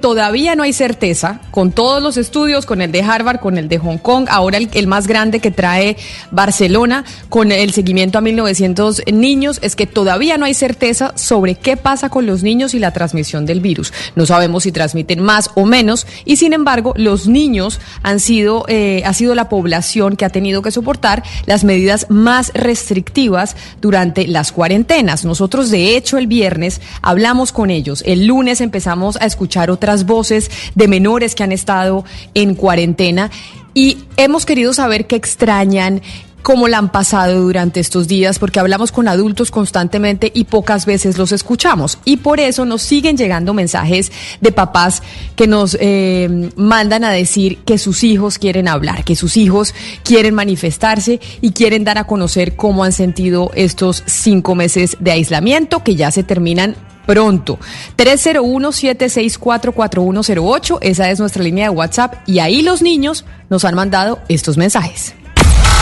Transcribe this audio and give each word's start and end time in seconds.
Todavía 0.00 0.56
no 0.56 0.62
hay 0.62 0.72
certeza, 0.72 1.40
con 1.50 1.72
todos 1.72 2.02
los 2.02 2.16
estudios, 2.16 2.64
con 2.64 2.80
el 2.80 2.90
de 2.90 3.02
Harvard, 3.02 3.40
con 3.40 3.58
el 3.58 3.68
de 3.68 3.78
Hong 3.78 3.98
Kong, 3.98 4.26
ahora 4.30 4.58
el, 4.58 4.86
más 4.86 5.06
grande 5.06 5.40
que 5.40 5.50
trae 5.50 5.98
Barcelona, 6.30 7.04
con 7.28 7.52
el 7.52 7.72
seguimiento 7.74 8.16
a 8.16 8.22
1900 8.22 9.02
niños, 9.12 9.58
es 9.62 9.76
que 9.76 9.86
todavía 9.86 10.38
no 10.38 10.46
hay 10.46 10.54
certeza 10.54 11.12
sobre 11.16 11.54
qué 11.54 11.76
pasa 11.76 12.08
con 12.08 12.24
los 12.24 12.42
niños 12.42 12.72
y 12.72 12.78
la 12.78 12.92
transmisión 12.92 13.44
del 13.44 13.60
virus. 13.60 13.92
No 14.14 14.24
sabemos 14.24 14.62
si 14.62 14.72
transmiten 14.72 15.20
más 15.20 15.50
o 15.54 15.66
menos, 15.66 16.06
y 16.24 16.36
sin 16.36 16.54
embargo, 16.54 16.94
los 16.96 17.26
niños 17.26 17.78
han 18.02 18.20
sido, 18.20 18.64
eh, 18.68 19.02
ha 19.04 19.12
sido 19.12 19.34
la 19.34 19.50
población 19.50 20.16
que 20.16 20.24
ha 20.24 20.30
tenido 20.30 20.62
que 20.62 20.70
soportar 20.70 21.22
las 21.44 21.62
medidas 21.62 22.06
más 22.08 22.52
restrictivas 22.54 23.54
durante 23.82 24.26
las 24.26 24.50
cuarentenas. 24.50 25.26
Nosotros, 25.26 25.70
de 25.70 25.96
hecho, 25.96 26.16
el 26.16 26.26
viernes 26.26 26.80
hablamos 27.02 27.52
con 27.52 27.70
ellos, 27.70 28.02
el 28.06 28.26
lunes 28.26 28.62
empezamos 28.62 29.18
a 29.20 29.26
escuchar 29.26 29.70
voces 30.04 30.50
de 30.74 30.88
menores 30.88 31.34
que 31.34 31.42
han 31.42 31.52
estado 31.52 32.04
en 32.34 32.54
cuarentena 32.54 33.30
y 33.74 33.98
hemos 34.16 34.46
querido 34.46 34.72
saber 34.72 35.06
qué 35.06 35.16
extrañan, 35.16 36.02
cómo 36.42 36.68
la 36.68 36.78
han 36.78 36.90
pasado 36.90 37.40
durante 37.42 37.80
estos 37.80 38.08
días, 38.08 38.38
porque 38.38 38.60
hablamos 38.60 38.92
con 38.92 39.08
adultos 39.08 39.50
constantemente 39.50 40.30
y 40.34 40.44
pocas 40.44 40.86
veces 40.86 41.18
los 41.18 41.32
escuchamos. 41.32 41.98
Y 42.04 42.18
por 42.18 42.40
eso 42.40 42.64
nos 42.64 42.82
siguen 42.82 43.16
llegando 43.16 43.54
mensajes 43.54 44.10
de 44.40 44.52
papás 44.52 45.02
que 45.36 45.46
nos 45.46 45.76
eh, 45.80 46.50
mandan 46.56 47.04
a 47.04 47.10
decir 47.10 47.58
que 47.58 47.78
sus 47.78 48.02
hijos 48.02 48.38
quieren 48.38 48.68
hablar, 48.68 49.04
que 49.04 49.16
sus 49.16 49.36
hijos 49.36 49.74
quieren 50.02 50.34
manifestarse 50.34 51.20
y 51.40 51.52
quieren 51.52 51.84
dar 51.84 51.98
a 51.98 52.04
conocer 52.04 52.56
cómo 52.56 52.84
han 52.84 52.92
sentido 52.92 53.50
estos 53.54 54.02
cinco 54.06 54.54
meses 54.54 54.96
de 55.00 55.12
aislamiento 55.12 55.84
que 55.84 55.94
ya 55.94 56.10
se 56.10 56.22
terminan 56.22 56.76
pronto. 57.10 57.58
301-764-4108, 57.96 60.78
esa 60.80 61.10
es 61.10 61.18
nuestra 61.18 61.42
línea 61.42 61.64
de 61.64 61.70
WhatsApp 61.70 62.14
y 62.24 62.38
ahí 62.38 62.62
los 62.62 62.82
niños 62.82 63.24
nos 63.48 63.64
han 63.64 63.74
mandado 63.74 64.20
estos 64.28 64.56
mensajes. 64.56 65.16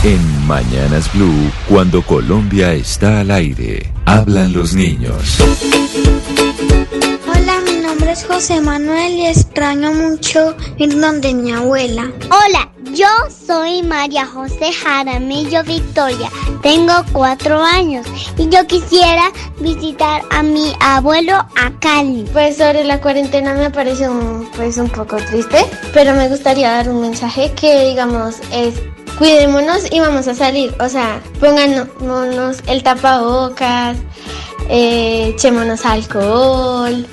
En 0.05 0.47
Mañanas 0.47 1.13
Blue, 1.13 1.53
cuando 1.69 2.01
Colombia 2.03 2.73
está 2.73 3.21
al 3.21 3.31
aire, 3.31 3.93
hablan 4.07 4.55
los 4.55 4.73
niños. 4.73 5.37
Hola, 7.29 7.61
mi 7.67 7.75
nombre 7.83 8.13
es 8.13 8.25
José 8.25 8.63
Manuel 8.63 9.13
y 9.13 9.27
extraño 9.27 9.93
mucho 9.93 10.57
ir 10.79 10.99
donde 10.99 11.35
mi 11.35 11.53
abuela. 11.53 12.11
Hola, 12.31 12.71
yo 12.95 13.07
soy 13.47 13.83
María 13.83 14.27
José 14.27 14.73
Jaramillo 14.73 15.63
Victoria, 15.65 16.31
tengo 16.63 16.93
cuatro 17.13 17.63
años 17.63 18.07
y 18.37 18.49
yo 18.49 18.67
quisiera 18.67 19.31
visitar 19.61 20.23
a 20.31 20.43
mi 20.43 20.73
abuelo 20.81 21.35
a 21.35 21.73
Cali. 21.81 22.25
Pues 22.33 22.57
sobre 22.57 22.85
la 22.85 23.01
cuarentena 23.01 23.55
me 23.55 23.71
parece 23.71 24.09
un, 24.09 24.49
pues 24.57 24.79
un 24.79 24.89
poco 24.89 25.17
triste, 25.17 25.65
pero 25.93 26.15
me 26.15 26.29
gustaría 26.29 26.71
dar 26.71 26.89
un 26.89 27.01
mensaje 27.01 27.53
que 27.53 27.89
digamos 27.89 28.37
es 28.53 28.75
cuidémonos 29.19 29.91
y 29.91 30.01
vamos 30.01 30.29
a 30.29 30.35
salir, 30.35 30.75
o 30.81 30.89
sea, 30.89 31.21
pónganos 31.41 32.59
el 32.69 32.83
tapabocas, 32.83 33.97
eh, 34.69 35.33
echémonos 35.35 35.85
alcohol 35.85 37.07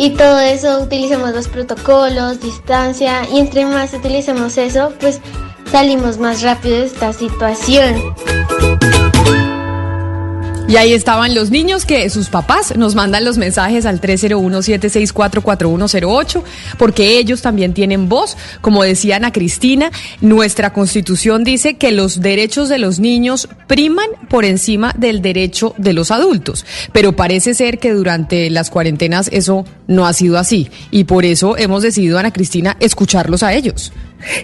y 0.00 0.08
todo 0.10 0.40
eso, 0.40 0.80
utilicemos 0.80 1.34
los 1.34 1.46
protocolos, 1.46 2.40
distancia 2.40 3.28
y 3.30 3.38
entre 3.38 3.66
más 3.66 3.92
utilicemos 3.92 4.56
eso, 4.56 4.94
pues 4.98 5.20
salimos 5.70 6.16
más 6.16 6.40
rápido 6.40 6.78
de 6.78 6.86
esta 6.86 7.12
situación. 7.12 8.14
Y 10.70 10.76
ahí 10.76 10.92
estaban 10.92 11.34
los 11.34 11.50
niños 11.50 11.84
que 11.84 12.08
sus 12.10 12.28
papás 12.28 12.76
nos 12.76 12.94
mandan 12.94 13.24
los 13.24 13.38
mensajes 13.38 13.86
al 13.86 14.00
301-764-4108, 14.00 16.44
porque 16.78 17.18
ellos 17.18 17.42
también 17.42 17.74
tienen 17.74 18.08
voz. 18.08 18.36
Como 18.60 18.84
decía 18.84 19.16
Ana 19.16 19.32
Cristina, 19.32 19.90
nuestra 20.20 20.72
constitución 20.72 21.42
dice 21.42 21.74
que 21.74 21.90
los 21.90 22.20
derechos 22.20 22.68
de 22.68 22.78
los 22.78 23.00
niños 23.00 23.48
priman 23.66 24.06
por 24.28 24.44
encima 24.44 24.94
del 24.96 25.22
derecho 25.22 25.74
de 25.76 25.92
los 25.92 26.12
adultos. 26.12 26.64
Pero 26.92 27.16
parece 27.16 27.54
ser 27.54 27.80
que 27.80 27.92
durante 27.92 28.48
las 28.48 28.70
cuarentenas 28.70 29.28
eso 29.32 29.64
no 29.88 30.06
ha 30.06 30.12
sido 30.12 30.38
así. 30.38 30.70
Y 30.92 31.02
por 31.02 31.24
eso 31.24 31.56
hemos 31.56 31.82
decidido, 31.82 32.16
Ana 32.16 32.32
Cristina, 32.32 32.76
escucharlos 32.78 33.42
a 33.42 33.54
ellos. 33.54 33.92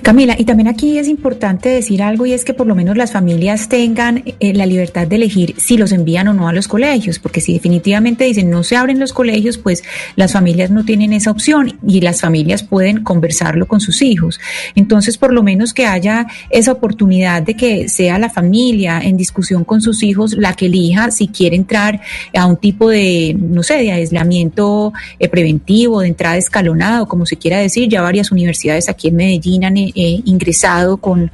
Camila, 0.03 0.37
y 0.39 0.45
también 0.45 0.69
aquí 0.69 0.99
es 0.99 1.09
importante 1.09 1.69
decir 1.69 2.03
algo 2.03 2.27
y 2.27 2.33
es 2.33 2.45
que 2.45 2.55
por 2.55 2.67
lo 2.67 2.75
menos 2.75 2.97
las 2.97 3.13
familias 3.13 3.69
tengan 3.69 4.23
eh, 4.41 4.55
la 4.55 4.67
libertad 4.67 5.07
de 5.07 5.17
elegir 5.17 5.55
si 5.59 5.77
los 5.77 5.93
envían 5.93 6.29
o 6.29 6.35
no 6.35 6.49
a 6.49 6.53
los 6.53 6.69
colegios, 6.69 7.19
porque 7.19 7.41
si 7.41 7.55
definitivamente 7.55 8.25
dicen 8.25 8.51
no 8.51 8.63
se 8.63 8.77
abren 8.77 8.99
los 8.99 9.13
colegios, 9.13 9.59
pues 9.59 9.83
las 10.17 10.33
familias 10.33 10.71
no 10.71 10.85
tienen 10.85 11.13
esa 11.13 11.31
opción 11.31 11.79
y 11.87 12.01
las 12.01 12.21
familias 12.21 12.63
pueden 12.63 13.03
conversarlo 13.03 13.67
con 13.67 13.81
sus 13.81 14.03
hijos. 14.03 14.41
Entonces, 14.75 15.19
por 15.19 15.33
lo 15.33 15.43
menos 15.43 15.75
que 15.75 15.87
haya 15.87 16.27
esa 16.51 16.73
oportunidad 16.73 17.43
de 17.43 17.55
que 17.55 17.89
sea 17.89 18.19
la 18.19 18.31
familia 18.31 19.01
en 19.01 19.17
discusión 19.17 19.65
con 19.65 19.81
sus 19.81 20.03
hijos 20.03 20.35
la 20.37 20.55
que 20.55 20.67
elija 20.67 21.11
si 21.11 21.29
quiere 21.29 21.57
entrar 21.57 22.01
a 22.35 22.47
un 22.47 22.57
tipo 22.57 22.89
de, 22.89 23.37
no 23.39 23.63
sé, 23.63 23.79
de 23.79 23.93
aislamiento 23.93 24.93
eh, 25.19 25.29
preventivo, 25.29 26.01
de 26.01 26.09
entrada 26.09 26.37
escalonada, 26.37 27.07
como 27.07 27.27
se 27.27 27.37
quiera 27.37 27.59
decir. 27.59 27.89
Ya 27.89 28.03
varias 28.03 28.31
universidades 28.33 28.89
aquí 28.89 29.09
en 29.09 29.17
Medellín 29.17 29.65
han 29.67 29.77
eh, 29.77 29.93
ingresado 29.95 30.97
con, 30.97 31.31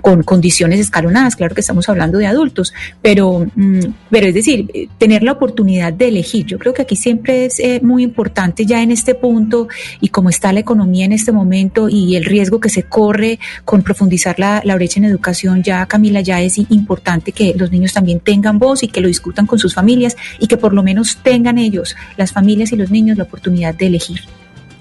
con, 0.00 0.22
condiciones 0.22 0.80
escalonadas. 0.80 1.36
Claro 1.36 1.54
que 1.54 1.60
estamos 1.60 1.88
hablando 1.88 2.18
de 2.18 2.26
adultos, 2.26 2.74
pero, 3.02 3.46
mm, 3.54 3.80
pero 4.10 4.26
es 4.26 4.34
decir, 4.34 4.70
eh, 4.74 4.88
tener 4.98 5.22
la 5.22 5.32
oportunidad 5.32 5.92
de 5.92 6.08
elegir. 6.08 6.46
Yo 6.46 6.58
creo 6.58 6.74
que 6.74 6.82
aquí 6.82 6.96
siempre 6.96 7.46
es 7.46 7.58
eh, 7.60 7.80
muy 7.82 8.02
importante 8.02 8.66
ya 8.66 8.82
en 8.82 8.90
este 8.90 9.14
punto 9.14 9.68
y 10.00 10.08
cómo 10.08 10.28
está 10.30 10.52
la 10.52 10.60
economía 10.60 11.04
en 11.04 11.12
este 11.12 11.32
momento 11.32 11.88
y 11.88 12.16
el 12.16 12.24
riesgo 12.24 12.60
que 12.60 12.68
se 12.68 12.82
corre 12.82 13.38
con 13.64 13.82
profundizar 13.82 14.38
la, 14.38 14.60
la 14.64 14.74
brecha 14.74 15.00
en 15.00 15.04
educación, 15.04 15.62
ya 15.62 15.86
Camila, 15.86 16.20
ya 16.20 16.40
es 16.40 16.58
importante 16.58 17.32
que 17.32 17.54
los 17.56 17.70
niños 17.70 17.92
también 17.92 18.20
tengan 18.20 18.58
voz 18.58 18.82
y 18.82 18.88
que 18.88 19.00
lo 19.00 19.08
discutan 19.08 19.46
con 19.46 19.58
sus 19.58 19.74
familias 19.74 20.16
y 20.38 20.46
que 20.46 20.56
por 20.56 20.72
lo 20.72 20.82
menos 20.82 21.18
tengan 21.22 21.58
ellos, 21.58 21.96
las 22.16 22.32
familias 22.32 22.72
y 22.72 22.76
los 22.76 22.90
niños, 22.90 23.16
la 23.16 23.24
oportunidad 23.24 23.74
de 23.74 23.86
elegir. 23.86 24.20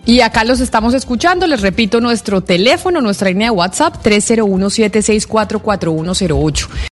Y 0.06 0.22
acá 0.22 0.44
los 0.44 0.60
estamos 0.60 0.94
escuchando. 0.94 1.48
Les 1.48 1.62
repito 1.62 2.00
nuestro 2.00 2.42
teléfono, 2.42 3.02
nuestra 3.02 3.30
línea 3.30 3.48
de 3.48 3.58
WhatsApp, 3.58 3.96
301 4.04 4.70
764 4.70 5.60
4108 5.60 6.70